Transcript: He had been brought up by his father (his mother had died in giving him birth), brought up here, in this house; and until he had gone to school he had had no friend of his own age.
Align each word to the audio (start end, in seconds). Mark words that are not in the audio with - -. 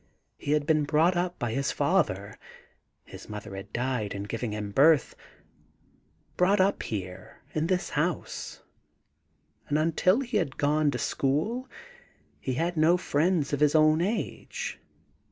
He 0.39 0.53
had 0.53 0.65
been 0.65 0.83
brought 0.83 1.15
up 1.15 1.37
by 1.37 1.51
his 1.51 1.71
father 1.71 2.39
(his 3.03 3.29
mother 3.29 3.55
had 3.55 3.71
died 3.71 4.15
in 4.15 4.23
giving 4.23 4.51
him 4.51 4.71
birth), 4.71 5.15
brought 6.37 6.59
up 6.59 6.81
here, 6.81 7.37
in 7.53 7.67
this 7.67 7.91
house; 7.91 8.63
and 9.67 9.77
until 9.77 10.21
he 10.21 10.37
had 10.37 10.57
gone 10.57 10.89
to 10.89 10.97
school 10.97 11.69
he 12.39 12.53
had 12.55 12.73
had 12.73 12.77
no 12.77 12.97
friend 12.97 13.53
of 13.53 13.59
his 13.59 13.75
own 13.75 14.01
age. 14.01 14.79